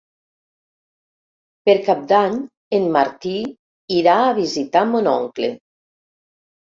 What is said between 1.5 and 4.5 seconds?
Per Cap d'Any en Martí irà a